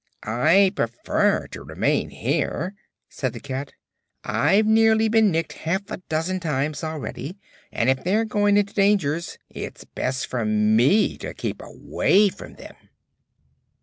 "I 0.23 0.71
prefer 0.75 1.45
to 1.51 1.61
remain 1.61 2.09
here," 2.09 2.73
said 3.07 3.33
the 3.33 3.39
cat. 3.39 3.73
"I've 4.23 4.65
nearly 4.65 5.09
been 5.09 5.29
nicked 5.29 5.53
half 5.53 5.91
a 5.91 5.97
dozen 6.09 6.39
times, 6.39 6.83
already, 6.83 7.37
and 7.71 7.87
if 7.87 8.03
they're 8.03 8.25
going 8.25 8.57
into 8.57 8.73
dangers 8.73 9.37
it's 9.51 9.83
best 9.83 10.25
for 10.25 10.43
me 10.43 11.19
to 11.19 11.35
keep 11.35 11.61
away 11.61 12.29
from 12.29 12.55
them." 12.55 12.73